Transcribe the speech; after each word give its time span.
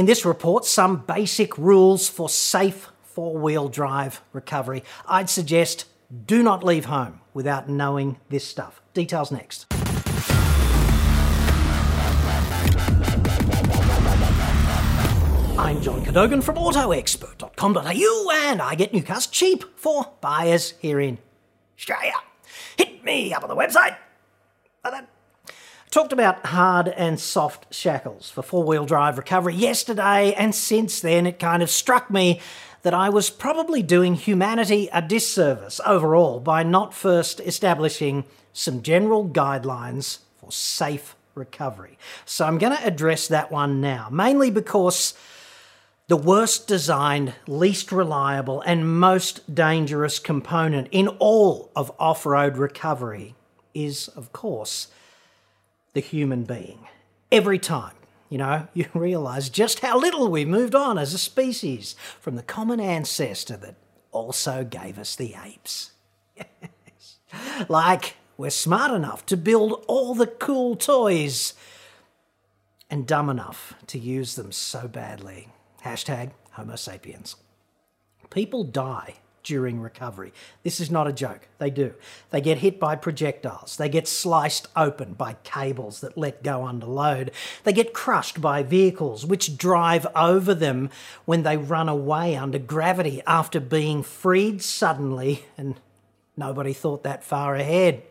In 0.00 0.06
this 0.06 0.24
report, 0.24 0.64
some 0.64 1.04
basic 1.06 1.58
rules 1.58 2.08
for 2.08 2.30
safe 2.30 2.88
four 3.02 3.36
wheel 3.36 3.68
drive 3.68 4.22
recovery. 4.32 4.82
I'd 5.06 5.28
suggest 5.28 5.84
do 6.26 6.42
not 6.42 6.64
leave 6.64 6.86
home 6.86 7.20
without 7.34 7.68
knowing 7.68 8.18
this 8.30 8.46
stuff. 8.46 8.80
Details 8.94 9.30
next. 9.30 9.66
I'm 15.58 15.82
John 15.82 16.02
Cadogan 16.02 16.40
from 16.40 16.54
AutoExpert.com.au 16.54 18.30
and 18.48 18.62
I 18.62 18.74
get 18.76 18.94
new 18.94 19.02
cars 19.02 19.26
cheap 19.26 19.64
for 19.78 20.14
buyers 20.22 20.72
here 20.80 20.98
in 20.98 21.18
Australia. 21.76 22.14
Hit 22.78 23.04
me 23.04 23.34
up 23.34 23.42
on 23.42 23.50
the 23.50 23.54
website. 23.54 23.98
Talked 25.90 26.12
about 26.12 26.46
hard 26.46 26.86
and 26.86 27.18
soft 27.18 27.74
shackles 27.74 28.30
for 28.30 28.42
four 28.42 28.62
wheel 28.62 28.86
drive 28.86 29.18
recovery 29.18 29.56
yesterday, 29.56 30.32
and 30.34 30.54
since 30.54 31.00
then 31.00 31.26
it 31.26 31.40
kind 31.40 31.64
of 31.64 31.70
struck 31.70 32.08
me 32.08 32.40
that 32.82 32.94
I 32.94 33.08
was 33.08 33.28
probably 33.28 33.82
doing 33.82 34.14
humanity 34.14 34.88
a 34.92 35.02
disservice 35.02 35.80
overall 35.84 36.38
by 36.38 36.62
not 36.62 36.94
first 36.94 37.40
establishing 37.40 38.22
some 38.52 38.82
general 38.82 39.28
guidelines 39.28 40.18
for 40.38 40.52
safe 40.52 41.16
recovery. 41.34 41.98
So 42.24 42.46
I'm 42.46 42.58
going 42.58 42.76
to 42.76 42.86
address 42.86 43.26
that 43.26 43.50
one 43.50 43.80
now, 43.80 44.08
mainly 44.12 44.52
because 44.52 45.14
the 46.06 46.16
worst 46.16 46.68
designed, 46.68 47.34
least 47.48 47.90
reliable, 47.90 48.60
and 48.60 49.00
most 49.00 49.52
dangerous 49.52 50.20
component 50.20 50.86
in 50.92 51.08
all 51.18 51.72
of 51.74 51.90
off 51.98 52.24
road 52.24 52.58
recovery 52.58 53.34
is, 53.74 54.06
of 54.06 54.32
course, 54.32 54.86
the 55.92 56.00
human 56.00 56.44
being. 56.44 56.86
Every 57.30 57.58
time, 57.58 57.94
you 58.28 58.38
know, 58.38 58.68
you 58.74 58.86
realise 58.94 59.48
just 59.48 59.80
how 59.80 59.98
little 59.98 60.28
we've 60.28 60.48
moved 60.48 60.74
on 60.74 60.98
as 60.98 61.14
a 61.14 61.18
species 61.18 61.96
from 62.20 62.36
the 62.36 62.42
common 62.42 62.80
ancestor 62.80 63.56
that 63.58 63.76
also 64.12 64.64
gave 64.64 64.98
us 64.98 65.14
the 65.14 65.34
apes. 65.44 65.92
like, 67.68 68.16
we're 68.36 68.50
smart 68.50 68.92
enough 68.92 69.26
to 69.26 69.36
build 69.36 69.84
all 69.86 70.14
the 70.14 70.26
cool 70.26 70.74
toys 70.74 71.54
and 72.88 73.06
dumb 73.06 73.28
enough 73.28 73.74
to 73.86 73.98
use 73.98 74.34
them 74.34 74.50
so 74.50 74.88
badly. 74.88 75.48
Hashtag 75.84 76.32
Homo 76.52 76.76
sapiens. 76.76 77.36
People 78.30 78.64
die 78.64 79.14
during 79.42 79.80
recovery. 79.80 80.32
This 80.62 80.80
is 80.80 80.90
not 80.90 81.06
a 81.06 81.12
joke. 81.12 81.48
They 81.58 81.70
do. 81.70 81.94
They 82.30 82.40
get 82.40 82.58
hit 82.58 82.78
by 82.78 82.96
projectiles. 82.96 83.76
They 83.76 83.88
get 83.88 84.08
sliced 84.08 84.68
open 84.76 85.14
by 85.14 85.34
cables 85.44 86.00
that 86.00 86.18
let 86.18 86.42
go 86.42 86.64
under 86.66 86.86
load. 86.86 87.30
They 87.64 87.72
get 87.72 87.92
crushed 87.92 88.40
by 88.40 88.62
vehicles 88.62 89.24
which 89.24 89.56
drive 89.56 90.06
over 90.14 90.54
them 90.54 90.90
when 91.24 91.42
they 91.42 91.56
run 91.56 91.88
away 91.88 92.36
under 92.36 92.58
gravity 92.58 93.22
after 93.26 93.60
being 93.60 94.02
freed 94.02 94.62
suddenly, 94.62 95.44
and 95.56 95.76
nobody 96.36 96.72
thought 96.72 97.02
that 97.04 97.24
far 97.24 97.54
ahead. 97.54 98.02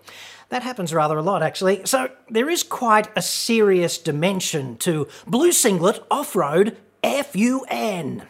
That 0.50 0.64
happens 0.64 0.94
rather 0.94 1.18
a 1.18 1.22
lot, 1.22 1.44
actually. 1.44 1.82
So 1.86 2.10
there 2.30 2.50
is 2.50 2.64
quite 2.64 3.08
a 3.16 3.22
serious 3.22 3.98
dimension 3.98 4.78
to 4.78 5.08
Blue 5.28 5.52
Singlet 5.52 6.04
off 6.10 6.36
road 6.36 6.76
FUN. 7.04 8.24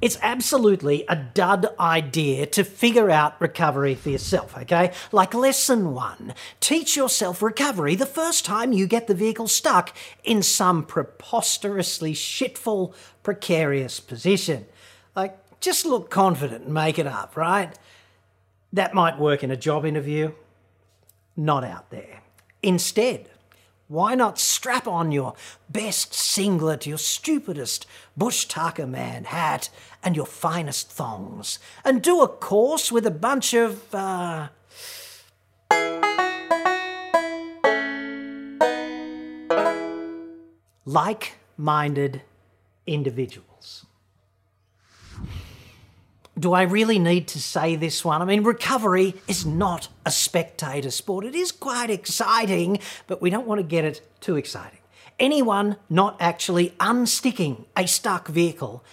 It's 0.00 0.18
absolutely 0.20 1.04
a 1.08 1.14
dud 1.14 1.68
idea 1.78 2.46
to 2.46 2.64
figure 2.64 3.08
out 3.08 3.40
recovery 3.40 3.94
for 3.94 4.10
yourself, 4.10 4.56
okay? 4.58 4.92
Like 5.12 5.32
lesson 5.32 5.94
one 5.94 6.34
teach 6.58 6.96
yourself 6.96 7.40
recovery 7.40 7.94
the 7.94 8.04
first 8.04 8.44
time 8.44 8.72
you 8.72 8.88
get 8.88 9.06
the 9.06 9.14
vehicle 9.14 9.46
stuck 9.46 9.96
in 10.24 10.42
some 10.42 10.82
preposterously 10.82 12.14
shitful, 12.14 12.94
precarious 13.22 14.00
position. 14.00 14.66
Like, 15.14 15.38
just 15.60 15.86
look 15.86 16.10
confident 16.10 16.64
and 16.64 16.74
make 16.74 16.98
it 16.98 17.06
up, 17.06 17.36
right? 17.36 17.72
That 18.72 18.94
might 18.94 19.20
work 19.20 19.44
in 19.44 19.52
a 19.52 19.56
job 19.56 19.86
interview. 19.86 20.32
Not 21.36 21.62
out 21.62 21.90
there. 21.90 22.22
Instead, 22.62 23.28
why 23.92 24.14
not 24.14 24.38
strap 24.38 24.88
on 24.88 25.12
your 25.12 25.34
best 25.68 26.14
singlet, 26.14 26.86
your 26.86 26.96
stupidest 26.96 27.86
bush 28.16 28.46
tucker 28.46 28.86
man 28.86 29.24
hat, 29.24 29.68
and 30.02 30.16
your 30.16 30.24
finest 30.24 30.90
thongs, 30.90 31.58
and 31.84 32.00
do 32.00 32.22
a 32.22 32.28
course 32.28 32.90
with 32.90 33.06
a 33.06 33.10
bunch 33.10 33.52
of, 33.52 33.94
uh, 33.94 34.48
like 40.86 41.34
minded 41.58 42.22
individuals? 42.86 43.84
Do 46.42 46.52
I 46.52 46.62
really 46.62 46.98
need 46.98 47.28
to 47.28 47.40
say 47.40 47.76
this 47.76 48.04
one? 48.04 48.20
I 48.20 48.24
mean, 48.24 48.42
recovery 48.42 49.14
is 49.28 49.46
not 49.46 49.88
a 50.04 50.10
spectator 50.10 50.90
sport. 50.90 51.24
It 51.24 51.36
is 51.36 51.52
quite 51.52 51.88
exciting, 51.88 52.80
but 53.06 53.22
we 53.22 53.30
don't 53.30 53.46
want 53.46 53.60
to 53.60 53.62
get 53.66 53.84
it 53.84 54.06
too 54.20 54.36
exciting. 54.36 54.80
Anyone 55.20 55.76
not 55.88 56.16
actually 56.20 56.70
unsticking 56.80 57.66
a 57.76 57.86
stuck 57.86 58.26
vehicle, 58.26 58.84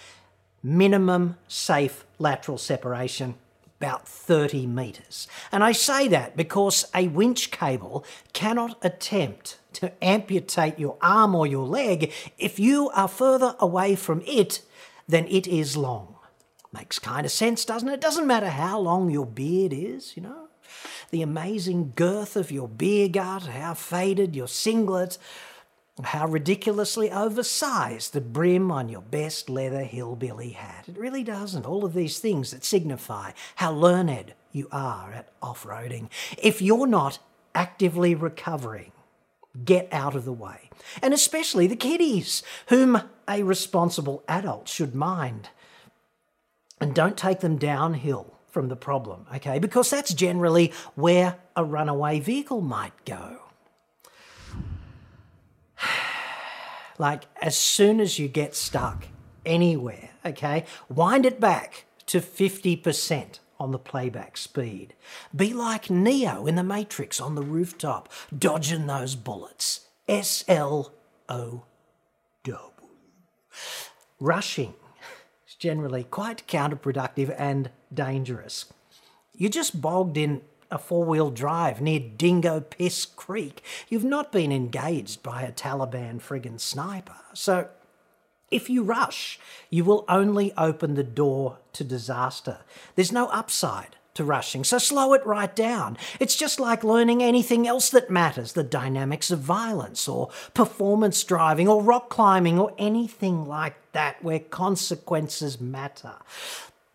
minimum 0.62 1.36
safe 1.48 2.04
lateral 2.20 2.56
separation, 2.56 3.34
about 3.80 4.06
30 4.06 4.66
metres. 4.68 5.26
And 5.50 5.64
I 5.64 5.72
say 5.72 6.06
that 6.06 6.36
because 6.36 6.84
a 6.94 7.08
winch 7.08 7.50
cable 7.50 8.04
cannot 8.32 8.78
attempt 8.82 9.58
to 9.72 9.92
amputate 10.04 10.78
your 10.78 10.96
arm 11.02 11.34
or 11.34 11.48
your 11.48 11.66
leg 11.66 12.12
if 12.38 12.60
you 12.60 12.90
are 12.90 13.08
further 13.08 13.56
away 13.58 13.96
from 13.96 14.22
it 14.24 14.62
than 15.08 15.26
it 15.26 15.48
is 15.48 15.76
long. 15.76 16.14
Makes 16.72 16.98
kind 16.98 17.26
of 17.26 17.32
sense, 17.32 17.64
doesn't 17.64 17.88
it? 17.88 17.94
It 17.94 18.00
doesn't 18.00 18.26
matter 18.26 18.48
how 18.48 18.78
long 18.78 19.10
your 19.10 19.26
beard 19.26 19.72
is, 19.72 20.16
you 20.16 20.22
know? 20.22 20.48
The 21.10 21.22
amazing 21.22 21.92
girth 21.96 22.36
of 22.36 22.52
your 22.52 22.68
beer 22.68 23.08
gut, 23.08 23.46
how 23.46 23.74
faded 23.74 24.36
your 24.36 24.46
singlet, 24.46 25.18
how 26.04 26.28
ridiculously 26.28 27.10
oversized 27.10 28.12
the 28.12 28.20
brim 28.20 28.70
on 28.70 28.88
your 28.88 29.02
best 29.02 29.50
leather 29.50 29.82
hillbilly 29.82 30.50
hat. 30.50 30.88
It 30.88 30.96
really 30.96 31.24
doesn't. 31.24 31.66
All 31.66 31.84
of 31.84 31.94
these 31.94 32.20
things 32.20 32.52
that 32.52 32.64
signify 32.64 33.32
how 33.56 33.72
learned 33.72 34.34
you 34.52 34.68
are 34.70 35.12
at 35.12 35.28
off 35.42 35.64
roading. 35.64 36.08
If 36.38 36.62
you're 36.62 36.86
not 36.86 37.18
actively 37.54 38.14
recovering, 38.14 38.92
get 39.64 39.88
out 39.90 40.14
of 40.14 40.24
the 40.24 40.32
way. 40.32 40.70
And 41.02 41.12
especially 41.12 41.66
the 41.66 41.76
kiddies, 41.76 42.42
whom 42.68 43.02
a 43.28 43.42
responsible 43.42 44.22
adult 44.28 44.68
should 44.68 44.94
mind 44.94 45.50
and 46.80 46.94
don't 46.94 47.16
take 47.16 47.40
them 47.40 47.56
downhill 47.56 48.34
from 48.48 48.68
the 48.68 48.76
problem, 48.76 49.26
okay? 49.34 49.58
Because 49.58 49.90
that's 49.90 50.12
generally 50.12 50.72
where 50.94 51.36
a 51.54 51.64
runaway 51.64 52.20
vehicle 52.20 52.60
might 52.60 53.04
go. 53.04 53.42
like, 56.98 57.24
as 57.40 57.56
soon 57.56 58.00
as 58.00 58.18
you 58.18 58.28
get 58.28 58.54
stuck 58.54 59.06
anywhere, 59.46 60.10
okay, 60.24 60.64
wind 60.88 61.26
it 61.26 61.38
back 61.38 61.84
to 62.06 62.20
50% 62.20 63.38
on 63.60 63.70
the 63.70 63.78
playback 63.78 64.36
speed. 64.36 64.94
Be 65.36 65.52
like 65.52 65.90
Neo 65.90 66.46
in 66.46 66.56
the 66.56 66.64
Matrix 66.64 67.20
on 67.20 67.34
the 67.34 67.42
rooftop, 67.42 68.10
dodging 68.36 68.86
those 68.86 69.14
bullets. 69.14 69.86
S 70.08 70.42
L 70.48 70.92
O 71.28 71.64
W. 72.42 72.72
Rushing 74.18 74.74
generally 75.60 76.02
quite 76.02 76.48
counterproductive 76.48 77.32
and 77.38 77.70
dangerous. 77.92 78.72
You're 79.36 79.50
just 79.50 79.80
bogged 79.80 80.16
in 80.16 80.40
a 80.70 80.78
four 80.78 81.04
wheel 81.04 81.30
drive 81.30 81.80
near 81.80 82.00
Dingo 82.00 82.60
Piss 82.60 83.04
Creek. 83.04 83.62
You've 83.88 84.04
not 84.04 84.32
been 84.32 84.50
engaged 84.50 85.22
by 85.22 85.42
a 85.42 85.52
Taliban 85.52 86.20
friggin' 86.20 86.58
sniper. 86.58 87.16
So, 87.34 87.68
if 88.50 88.68
you 88.68 88.82
rush, 88.82 89.38
you 89.68 89.84
will 89.84 90.04
only 90.08 90.52
open 90.56 90.94
the 90.94 91.04
door 91.04 91.58
to 91.74 91.84
disaster. 91.84 92.60
There's 92.96 93.12
no 93.12 93.26
upside 93.28 93.96
to 94.14 94.24
rushing, 94.24 94.64
so 94.64 94.78
slow 94.78 95.12
it 95.14 95.24
right 95.24 95.54
down. 95.54 95.96
It's 96.18 96.36
just 96.36 96.58
like 96.58 96.82
learning 96.82 97.22
anything 97.22 97.66
else 97.66 97.90
that 97.90 98.10
matters 98.10 98.52
the 98.52 98.62
dynamics 98.62 99.30
of 99.30 99.40
violence, 99.40 100.08
or 100.08 100.30
performance 100.54 101.22
driving, 101.24 101.68
or 101.68 101.82
rock 101.82 102.08
climbing, 102.08 102.58
or 102.58 102.72
anything 102.78 103.46
like 103.46 103.76
that 103.92 104.22
where 104.22 104.40
consequences 104.40 105.60
matter. 105.60 106.14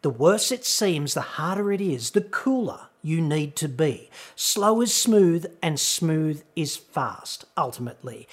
The 0.02 0.10
worse 0.10 0.52
it 0.52 0.66
seems, 0.66 1.14
the 1.14 1.22
harder 1.22 1.72
it 1.72 1.82
is, 1.82 2.12
the 2.12 2.22
cooler 2.22 2.88
you 3.02 3.22
need 3.22 3.56
to 3.56 3.68
be. 3.68 4.10
Slow 4.36 4.82
is 4.82 4.94
smooth, 4.94 5.46
and 5.62 5.80
smooth 5.80 6.44
is 6.56 6.76
fast, 6.76 7.46
ultimately. 7.58 8.28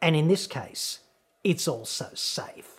And 0.00 0.14
in 0.14 0.28
this 0.28 0.46
case, 0.46 1.00
it's 1.42 1.66
also 1.66 2.10
safe. 2.14 2.77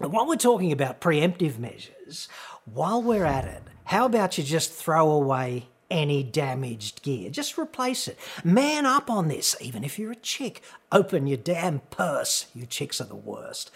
And 0.00 0.12
while 0.12 0.26
we're 0.26 0.36
talking 0.36 0.72
about 0.72 1.00
preemptive 1.00 1.58
measures, 1.58 2.28
while 2.64 3.02
we're 3.02 3.24
at 3.24 3.44
it, 3.44 3.62
how 3.84 4.06
about 4.06 4.36
you 4.36 4.44
just 4.44 4.72
throw 4.72 5.10
away 5.10 5.68
any 5.90 6.22
damaged 6.22 7.02
gear. 7.02 7.30
Just 7.30 7.58
replace 7.58 8.08
it. 8.08 8.18
Man 8.42 8.86
up 8.86 9.10
on 9.10 9.28
this, 9.28 9.56
even 9.60 9.84
if 9.84 9.98
you're 9.98 10.12
a 10.12 10.16
chick. 10.16 10.62
Open 10.90 11.26
your 11.26 11.36
damn 11.36 11.80
purse. 11.90 12.46
You 12.54 12.66
chicks 12.66 13.00
are 13.00 13.04
the 13.04 13.14
worst. 13.14 13.70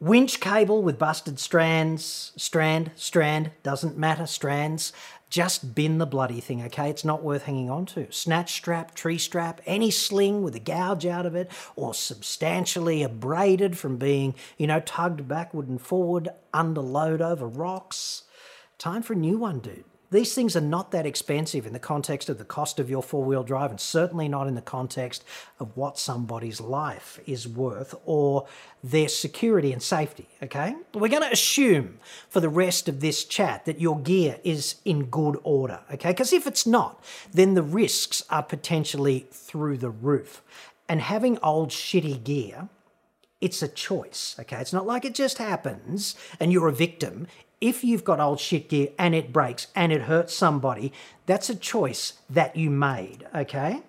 Winch 0.00 0.40
cable 0.40 0.82
with 0.82 0.98
busted 0.98 1.38
strands, 1.38 2.32
strand, 2.36 2.90
strand, 2.94 3.52
doesn't 3.62 3.96
matter, 3.96 4.26
strands. 4.26 4.92
Just 5.34 5.74
bin 5.74 5.98
the 5.98 6.06
bloody 6.06 6.38
thing, 6.38 6.62
okay? 6.62 6.88
It's 6.88 7.04
not 7.04 7.24
worth 7.24 7.42
hanging 7.42 7.68
on 7.68 7.86
to. 7.86 8.06
Snatch 8.12 8.52
strap, 8.52 8.94
tree 8.94 9.18
strap, 9.18 9.60
any 9.66 9.90
sling 9.90 10.44
with 10.44 10.54
a 10.54 10.60
gouge 10.60 11.06
out 11.06 11.26
of 11.26 11.34
it, 11.34 11.50
or 11.74 11.92
substantially 11.92 13.02
abraded 13.02 13.76
from 13.76 13.96
being, 13.96 14.36
you 14.56 14.68
know, 14.68 14.78
tugged 14.78 15.26
backward 15.26 15.66
and 15.66 15.80
forward 15.80 16.28
under 16.52 16.80
load 16.80 17.20
over 17.20 17.48
rocks. 17.48 18.22
Time 18.78 19.02
for 19.02 19.14
a 19.14 19.16
new 19.16 19.36
one, 19.36 19.58
dude. 19.58 19.82
These 20.10 20.34
things 20.34 20.54
are 20.54 20.60
not 20.60 20.90
that 20.92 21.06
expensive 21.06 21.66
in 21.66 21.72
the 21.72 21.78
context 21.78 22.28
of 22.28 22.38
the 22.38 22.44
cost 22.44 22.78
of 22.78 22.88
your 22.88 23.02
four 23.02 23.24
wheel 23.24 23.42
drive, 23.42 23.70
and 23.70 23.80
certainly 23.80 24.28
not 24.28 24.46
in 24.46 24.54
the 24.54 24.62
context 24.62 25.24
of 25.58 25.76
what 25.76 25.98
somebody's 25.98 26.60
life 26.60 27.18
is 27.26 27.48
worth 27.48 27.94
or 28.04 28.46
their 28.82 29.08
security 29.08 29.72
and 29.72 29.82
safety. 29.82 30.28
Okay? 30.42 30.76
We're 30.92 31.08
going 31.08 31.22
to 31.22 31.32
assume 31.32 31.98
for 32.28 32.40
the 32.40 32.48
rest 32.48 32.88
of 32.88 33.00
this 33.00 33.24
chat 33.24 33.64
that 33.64 33.80
your 33.80 33.98
gear 33.98 34.38
is 34.44 34.76
in 34.84 35.06
good 35.06 35.38
order. 35.42 35.80
Okay? 35.92 36.10
Because 36.10 36.32
if 36.32 36.46
it's 36.46 36.66
not, 36.66 37.02
then 37.32 37.54
the 37.54 37.62
risks 37.62 38.22
are 38.30 38.42
potentially 38.42 39.26
through 39.30 39.78
the 39.78 39.90
roof. 39.90 40.42
And 40.88 41.00
having 41.00 41.38
old 41.42 41.70
shitty 41.70 42.22
gear 42.22 42.68
it's 43.40 43.60
a 43.62 43.68
choice, 43.68 44.36
okay? 44.40 44.56
It's 44.56 44.72
not 44.72 44.86
like 44.86 45.04
it 45.04 45.14
just 45.14 45.36
happens 45.36 46.16
and 46.40 46.50
you're 46.50 46.68
a 46.68 46.72
victim 46.72 47.26
if 47.64 47.82
you've 47.82 48.04
got 48.04 48.20
old 48.20 48.38
shit 48.38 48.68
gear 48.68 48.88
and 48.98 49.14
it 49.14 49.32
breaks 49.32 49.68
and 49.74 49.90
it 49.90 50.02
hurts 50.02 50.34
somebody, 50.34 50.92
that's 51.24 51.48
a 51.48 51.54
choice 51.54 52.12
that 52.28 52.54
you 52.56 52.68
made, 52.68 53.26
okay? 53.34 53.82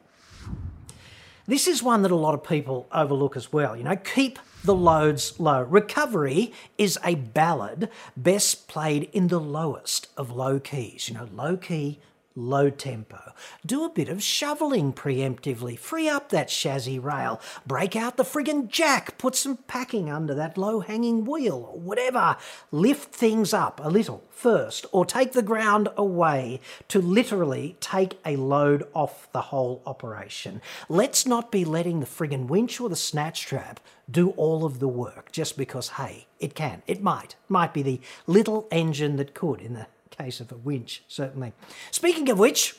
This 1.45 1.68
is 1.68 1.83
one 1.83 2.01
that 2.04 2.12
a 2.12 2.16
lot 2.16 2.33
of 2.33 2.42
people 2.42 2.88
overlook 2.94 3.36
as 3.36 3.51
well. 3.51 3.75
You 3.75 3.83
know, 3.83 3.98
keep 3.98 4.39
the 4.63 4.74
loads 4.74 5.38
low. 5.42 5.62
Recovery 5.62 6.54
is 6.77 6.98
a 7.04 7.16
ballad 7.16 7.89
best 8.16 8.69
played 8.69 9.10
in 9.12 9.27
the 9.27 9.42
lowest 9.42 10.07
of 10.16 10.31
low 10.31 10.57
keys. 10.57 11.10
You 11.10 11.16
know, 11.16 11.27
low 11.33 11.57
key, 11.57 12.00
low 12.36 12.70
tempo. 12.70 13.34
Do 13.66 13.86
a 13.86 13.90
bit 13.90 14.10
of 14.10 14.22
shoveling 14.22 14.94
preemptively. 14.94 15.80
Free 15.80 16.10
up 16.10 16.30
that 16.30 16.50
chassis 16.50 17.00
rail. 17.00 17.40
Break 17.66 17.96
out 17.96 18.18
the 18.18 18.24
friggin' 18.24 18.68
jack. 18.68 19.18
Put 19.18 19.36
some 19.36 19.58
packing 19.68 20.10
under 20.10 20.36
that 20.36 20.58
low 20.58 20.82
hanging 20.82 21.26
wheel 21.26 21.70
or 21.72 21.80
whatever. 21.80 22.38
Lift 22.72 23.14
things 23.14 23.54
up 23.54 23.80
a 23.84 23.90
little 23.90 24.24
first 24.32 24.86
or 24.92 25.06
take 25.06 25.32
the 25.32 25.42
ground 25.42 25.88
away 25.96 26.60
to 26.90 27.02
literally 27.02 27.78
take 27.80 28.20
a 28.26 28.36
load 28.36 28.86
off 28.94 29.32
the 29.32 29.44
whole 29.44 29.82
operation. 29.86 30.62
Let's 30.90 31.26
not 31.26 31.52
be 31.52 31.64
letting 31.64 32.02
the 32.02 32.06
friggin' 32.06 32.48
winch 32.48 32.80
or 32.82 32.90
the 32.90 32.96
snatch 32.96 33.40
strap 33.40 33.80
do 34.10 34.32
all 34.32 34.66
of 34.66 34.80
the 34.80 34.88
work 34.88 35.32
just 35.32 35.58
because, 35.58 35.90
hey, 35.90 36.28
it 36.40 36.54
can. 36.54 36.84
It 36.86 37.02
might. 37.02 37.36
Might 37.48 37.74
be 37.74 37.82
the 37.82 38.02
little 38.28 38.68
engine 38.72 39.16
that 39.16 39.34
could 39.34 39.62
in 39.62 39.74
the 39.74 39.88
case 40.18 40.40
of 40.40 40.52
a 40.52 40.58
winch, 40.58 41.04
certainly. 41.08 41.54
Speaking 41.92 42.30
of 42.30 42.40
which, 42.40 42.76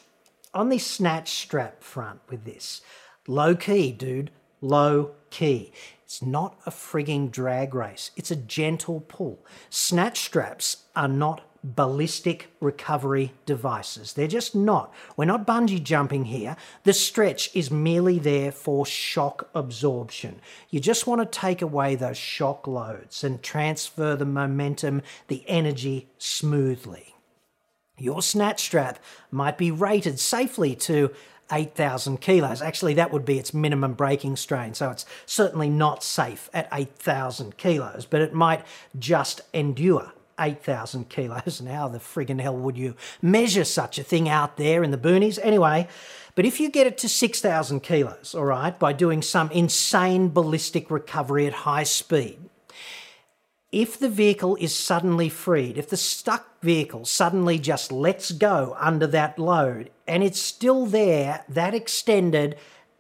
on 0.55 0.69
the 0.69 0.79
snatch 0.79 1.31
strap 1.31 1.83
front 1.83 2.21
with 2.29 2.45
this, 2.45 2.81
low 3.27 3.55
key, 3.55 3.93
dude, 3.93 4.31
low 4.61 5.13
key. 5.31 5.73
It's 6.05 6.23
not 6.23 6.59
a 6.65 6.71
frigging 6.71 7.31
drag 7.31 7.75
race, 7.75 8.11
it's 8.17 8.31
a 8.31 8.37
gentle 8.37 9.01
pull. 9.01 9.45
Snatch 9.71 10.21
straps 10.21 10.85
are 10.95 11.09
not 11.09 11.43
ballistic 11.75 12.49
recovery 12.61 13.33
devices. 13.45 14.13
They're 14.13 14.29
just 14.29 14.55
not. 14.55 14.95
We're 15.17 15.25
not 15.25 15.47
bungee 15.47 15.83
jumping 15.83 16.27
here. 16.27 16.57
The 16.85 16.93
stretch 16.93 17.55
is 17.55 17.71
merely 17.73 18.21
there 18.21 18.53
for 18.53 18.87
shock 18.87 19.49
absorption. 19.53 20.41
You 20.71 20.79
just 20.79 21.09
want 21.09 21.21
to 21.21 21.39
take 21.41 21.63
away 21.63 21.97
those 21.97 22.17
shock 22.17 22.69
loads 22.69 23.25
and 23.25 23.43
transfer 23.43 24.15
the 24.15 24.25
momentum, 24.25 25.03
the 25.27 25.45
energy 25.49 26.09
smoothly. 26.19 27.16
Your 27.99 28.23
snatch 28.23 28.63
strap 28.63 28.99
might 29.31 29.57
be 29.57 29.71
rated 29.71 30.21
safely 30.21 30.75
to 30.77 31.11
8,000 31.51 32.21
kilos. 32.21 32.61
Actually, 32.61 32.95
that 32.95 33.13
would 33.13 33.25
be 33.25 33.39
its 33.39 33.55
minimum 33.55 33.95
breaking 33.95 34.37
strain, 34.37 34.75
so 34.75 34.91
it's 34.91 35.07
certainly 35.25 35.71
not 35.71 36.03
safe 36.03 36.51
at 36.53 36.69
8,000 36.73 37.57
kilos, 37.57 38.05
but 38.05 38.21
it 38.21 38.35
might 38.35 38.65
just 38.99 39.41
endure 39.55 40.13
8,000 40.39 41.09
kilos. 41.09 41.61
And 41.61 41.69
how 41.69 41.89
the 41.89 41.99
friggin' 41.99 42.41
hell 42.41 42.57
would 42.57 42.77
you 42.77 42.95
measure 43.23 43.65
such 43.65 43.99
a 43.99 44.03
thing 44.03 44.29
out 44.29 44.57
there 44.57 44.83
in 44.83 44.91
the 44.91 44.99
boonies? 44.99 45.39
Anyway, 45.43 45.89
but 46.35 46.45
if 46.45 46.61
you 46.61 46.69
get 46.69 46.87
it 46.87 46.99
to 46.99 47.09
6,000 47.09 47.81
kilos, 47.81 48.35
all 48.35 48.45
right, 48.45 48.79
by 48.79 48.93
doing 48.93 49.23
some 49.23 49.51
insane 49.51 50.29
ballistic 50.29 50.91
recovery 50.91 51.47
at 51.47 51.53
high 51.53 51.85
speed, 51.85 52.46
if 53.73 53.99
the 53.99 54.09
vehicle 54.09 54.57
is 54.61 54.75
suddenly 54.75 55.29
freed, 55.29 55.77
if 55.77 55.89
the 55.89 55.97
stuck 55.97 56.61
vehicle 56.63 57.05
suddenly 57.05 57.59
just 57.59 57.91
lets 57.91 58.31
go 58.31 58.77
under 58.79 59.07
that 59.09 59.39
load 59.39 59.91
and 60.07 60.23
it's 60.23 60.41
still 60.41 60.87
there, 60.87 61.45
that 61.49 61.75
extended 61.75 62.57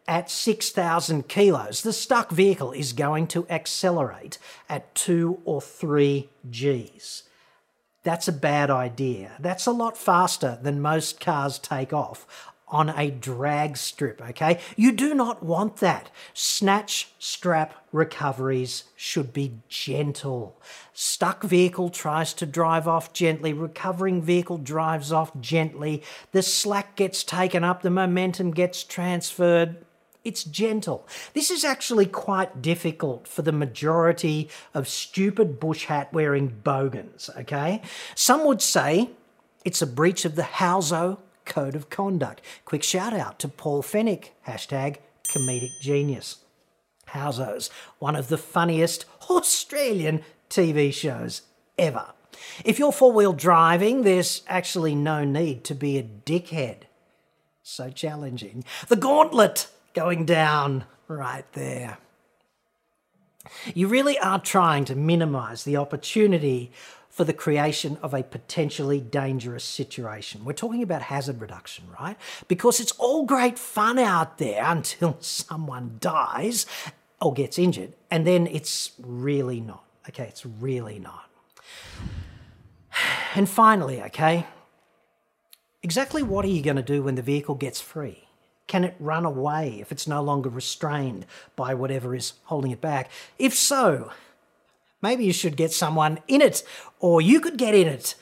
at 0.08 0.30
6,000 0.30 1.28
kilos, 1.28 1.82
the 1.82 1.92
stuck 1.92 2.30
vehicle 2.30 2.72
is 2.72 2.92
going 2.92 3.26
to 3.28 3.46
accelerate 3.48 4.38
at 4.68 4.94
2 4.94 5.40
or 5.44 5.60
3 5.60 6.28
Gs. 6.50 7.22
That's 8.02 8.28
a 8.28 8.32
bad 8.32 8.70
idea. 8.70 9.32
That's 9.40 9.66
a 9.66 9.72
lot 9.72 9.98
faster 9.98 10.58
than 10.62 10.80
most 10.80 11.18
cars 11.18 11.58
take 11.58 11.92
off 11.92 12.52
on 12.68 12.90
a 12.90 13.10
drag 13.10 13.76
strip, 13.76 14.20
okay? 14.20 14.58
You 14.76 14.90
do 14.90 15.14
not 15.14 15.42
want 15.42 15.76
that. 15.76 16.10
Snatch 16.34 17.12
strap 17.18 17.74
recoveries 17.92 18.84
should 18.96 19.32
be 19.32 19.52
gentle. 19.68 20.60
Stuck 20.92 21.44
vehicle 21.44 21.90
tries 21.90 22.32
to 22.34 22.46
drive 22.46 22.88
off 22.88 23.12
gently, 23.12 23.52
recovering 23.52 24.20
vehicle 24.20 24.58
drives 24.58 25.12
off 25.12 25.38
gently, 25.40 26.02
the 26.32 26.42
slack 26.42 26.96
gets 26.96 27.22
taken 27.22 27.62
up, 27.62 27.82
the 27.82 27.90
momentum 27.90 28.50
gets 28.50 28.82
transferred. 28.82 29.76
It's 30.24 30.42
gentle. 30.42 31.06
This 31.34 31.52
is 31.52 31.62
actually 31.62 32.06
quite 32.06 32.60
difficult 32.60 33.28
for 33.28 33.42
the 33.42 33.52
majority 33.52 34.48
of 34.74 34.88
stupid 34.88 35.60
bush 35.60 35.84
hat 35.84 36.12
wearing 36.12 36.48
bogans, 36.48 37.30
okay? 37.38 37.80
Some 38.16 38.44
would 38.44 38.60
say 38.60 39.10
it's 39.64 39.82
a 39.82 39.86
breach 39.86 40.24
of 40.24 40.34
the 40.34 40.42
Houso 40.42 41.18
code 41.46 41.74
of 41.74 41.88
conduct. 41.88 42.42
Quick 42.64 42.82
shout 42.82 43.14
out 43.14 43.38
to 43.38 43.48
Paul 43.48 43.82
Fenech, 43.82 44.30
hashtag 44.46 44.96
comedic 45.28 45.80
genius. 45.80 46.38
Housos, 47.10 47.70
one 47.98 48.16
of 48.16 48.28
the 48.28 48.38
funniest 48.38 49.06
Australian 49.30 50.22
TV 50.50 50.92
shows 50.92 51.42
ever. 51.78 52.06
If 52.64 52.78
you're 52.78 52.92
four 52.92 53.12
wheel 53.12 53.32
driving, 53.32 54.02
there's 54.02 54.42
actually 54.48 54.94
no 54.94 55.24
need 55.24 55.64
to 55.64 55.74
be 55.74 55.98
a 55.98 56.02
dickhead. 56.02 56.82
So 57.62 57.90
challenging. 57.90 58.64
The 58.88 58.96
gauntlet 58.96 59.68
going 59.94 60.24
down 60.24 60.84
right 61.08 61.50
there. 61.52 61.98
You 63.74 63.88
really 63.88 64.18
are 64.18 64.40
trying 64.40 64.84
to 64.86 64.94
minimize 64.94 65.64
the 65.64 65.76
opportunity 65.76 66.72
for 67.16 67.24
the 67.24 67.32
creation 67.32 67.96
of 68.02 68.12
a 68.12 68.22
potentially 68.22 69.00
dangerous 69.00 69.64
situation. 69.64 70.44
We're 70.44 70.52
talking 70.52 70.82
about 70.82 71.00
hazard 71.00 71.40
reduction, 71.40 71.84
right? 71.98 72.14
Because 72.46 72.78
it's 72.78 72.92
all 72.98 73.24
great 73.24 73.58
fun 73.58 73.98
out 73.98 74.36
there 74.36 74.62
until 74.66 75.16
someone 75.20 75.96
dies 75.98 76.66
or 77.18 77.32
gets 77.32 77.58
injured, 77.58 77.94
and 78.10 78.26
then 78.26 78.46
it's 78.46 78.92
really 79.02 79.60
not. 79.60 79.82
Okay, 80.10 80.24
it's 80.24 80.44
really 80.44 80.98
not. 80.98 81.30
And 83.34 83.46
finally, 83.48 84.02
okay, 84.02 84.46
exactly 85.82 86.22
what 86.22 86.44
are 86.46 86.48
you 86.48 86.62
going 86.62 86.76
to 86.76 86.82
do 86.82 87.02
when 87.02 87.14
the 87.14 87.22
vehicle 87.22 87.54
gets 87.54 87.80
free? 87.82 88.28
Can 88.66 88.82
it 88.82 88.94
run 88.98 89.26
away 89.26 89.78
if 89.80 89.92
it's 89.92 90.06
no 90.06 90.22
longer 90.22 90.48
restrained 90.48 91.26
by 91.54 91.74
whatever 91.74 92.14
is 92.14 92.34
holding 92.44 92.70
it 92.70 92.80
back? 92.80 93.10
If 93.38 93.54
so, 93.54 94.10
maybe 95.02 95.24
you 95.24 95.32
should 95.32 95.56
get 95.56 95.72
someone 95.72 96.18
in 96.28 96.40
it, 96.40 96.62
or 97.00 97.20
you 97.20 97.40
could 97.40 97.56
get 97.56 97.74
in 97.74 97.86
it. 97.86 98.14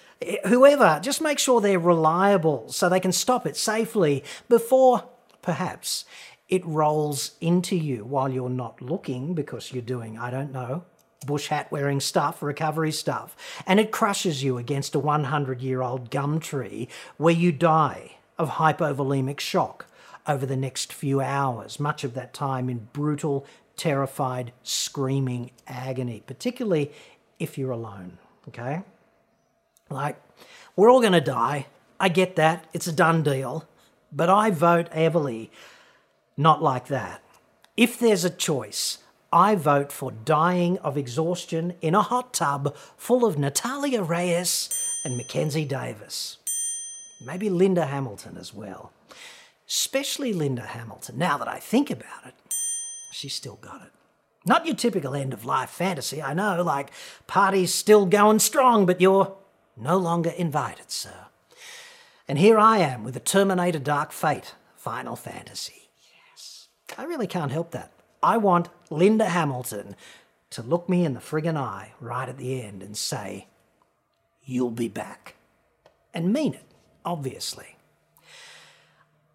Whoever, 0.47 1.00
just 1.02 1.21
make 1.21 1.38
sure 1.38 1.61
they're 1.61 1.78
reliable 1.78 2.69
so 2.71 2.88
they 2.88 3.00
can 3.00 3.12
stop 3.12 3.47
it 3.47 3.57
safely 3.57 4.25
before, 4.49 5.04
perhaps, 5.43 6.04
it 6.49 6.64
rolls 6.64 7.33
into 7.40 7.76
you 7.76 8.04
while 8.04 8.28
you're 8.28 8.49
not 8.49 8.81
looking 8.81 9.35
because 9.35 9.73
you're 9.73 9.83
doing, 9.83 10.19
I 10.19 10.31
don't 10.31 10.52
know, 10.52 10.85
bush 11.26 11.49
hat 11.49 11.71
wearing 11.73 12.00
stuff, 12.00 12.43
recovery 12.43 12.93
stuff, 12.93 13.37
and 13.66 13.81
it 13.81 13.90
crushes 13.90 14.43
you 14.43 14.59
against 14.59 14.95
a 14.95 14.99
100 14.99 15.61
year 15.62 15.83
old 15.83 16.11
gum 16.11 16.40
tree 16.40 16.88
where 17.16 17.35
you 17.35 17.52
die 17.52 18.16
of 18.38 18.50
hypovolemic 18.50 19.40
shock 19.40 19.87
over 20.26 20.47
the 20.47 20.57
next 20.57 20.93
few 20.93 21.21
hours, 21.21 21.78
much 21.78 22.04
of 22.04 22.14
that 22.14 22.33
time 22.33 22.69
in 22.69 22.88
brutal 22.93 23.47
terrified, 23.76 24.52
screaming 24.62 25.50
agony, 25.66 26.23
particularly 26.26 26.93
if 27.38 27.59
you're 27.59 27.71
alone, 27.71 28.19
okay? 28.49 28.83
Like, 29.90 30.21
we're 30.76 30.90
all 30.90 31.00
going 31.00 31.12
to 31.12 31.21
die. 31.21 31.66
I 32.00 32.09
get 32.09 32.37
that. 32.37 32.66
It's 32.73 32.87
a 32.87 32.93
done 32.93 33.23
deal. 33.23 33.66
But 34.12 34.31
I 34.31 34.50
vote 34.50 34.93
heavily 34.93 35.50
not 36.37 36.62
like 36.62 36.87
that. 36.88 37.23
If 37.76 37.99
there's 37.99 38.25
a 38.25 38.31
choice, 38.31 38.99
I 39.33 39.57
vote 39.57 39.90
for 39.90 40.12
dying 40.12 40.78
of 40.78 40.97
exhaustion 40.97 41.75
in 41.81 41.95
a 41.95 42.02
hot 42.02 42.33
tub 42.33 42.76
full 42.97 43.25
of 43.25 43.37
Natalia 43.38 44.02
Reyes 44.02 44.69
and 45.04 45.16
Mackenzie 45.16 45.64
Davis. 45.64 46.38
Maybe 47.26 47.50
Linda 47.50 47.87
Hamilton 47.87 48.37
as 48.38 48.54
well. 48.54 48.93
Especially 49.66 50.33
Linda 50.33 50.62
Hamilton, 50.62 51.19
now 51.19 51.38
that 51.38 51.49
I 51.49 51.59
think 51.59 51.90
about 51.90 52.26
it. 52.26 52.35
She's 53.14 53.35
still 53.35 53.56
got 53.56 53.83
it. 53.83 53.92
Not 54.44 54.66
your 54.66 54.75
typical 54.75 55.14
end 55.14 55.33
of 55.33 55.44
life 55.44 55.71
fantasy, 55.71 56.21
I 56.21 56.35
know, 56.35 56.62
like 56.62 56.90
party's 57.28 57.73
still 57.73 58.06
going 58.06 58.40
strong, 58.40 58.87
but 58.87 59.00
you're 59.00 59.37
no 59.76 59.97
longer 59.97 60.30
invited, 60.30 60.90
sir. 60.90 61.26
And 62.26 62.38
here 62.38 62.59
I 62.59 62.78
am 62.78 63.04
with 63.04 63.16
a 63.16 63.21
Terminator 63.21 63.78
Dark 63.78 64.11
Fate 64.11 64.54
Final 64.76 65.14
Fantasy. 65.14 65.88
Yes. 66.33 66.66
I 66.99 67.04
really 67.04 67.28
can't 67.28 67.52
help 67.52 67.71
that. 67.71 67.92
I 68.21 68.37
want 68.37 68.68
Linda 68.90 69.26
Hamilton 69.26 69.94
to 70.50 70.62
look 70.62 70.88
me 70.88 71.04
in 71.04 71.14
the 71.14 71.21
friggin' 71.21 71.56
eye 71.56 71.92
right 72.00 72.28
at 72.28 72.37
the 72.37 72.61
end 72.62 72.83
and 72.83 72.97
say, 72.97 73.47
You'll 74.44 74.71
be 74.71 74.88
back. 74.88 75.37
And 76.12 76.33
mean 76.33 76.54
it, 76.54 76.66
obviously. 77.04 77.76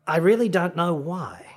I 0.05 0.17
really 0.17 0.49
don't 0.49 0.75
know 0.75 0.93
why. 0.93 1.48